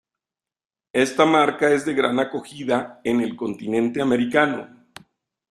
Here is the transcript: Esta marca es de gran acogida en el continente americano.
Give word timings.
Esta 0.93 1.27
marca 1.27 1.71
es 1.71 1.85
de 1.85 1.93
gran 1.93 2.19
acogida 2.19 3.01
en 3.03 3.21
el 3.21 3.35
continente 3.35 4.01
americano. 4.01 4.87